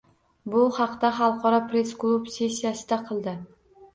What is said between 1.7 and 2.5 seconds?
press-klub